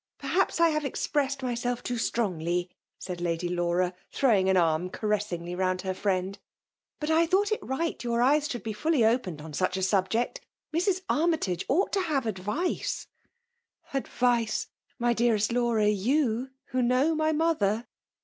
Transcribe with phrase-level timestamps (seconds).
[0.17, 5.53] Perhaps I have expressed my sdf too strongly/* said Lady Lanra, throwing her arm caressingly
[5.53, 6.37] round her firiend;"
[6.99, 10.41] but I thought it right your eyes shottld be fiilly opened on such a subject
[10.73, 11.01] Mrs.
[11.07, 13.05] Armytage ought to have adirice/'"
[13.93, 14.65] Adrioe!
[14.97, 17.85] My dearest Laura!— yea, who know my mother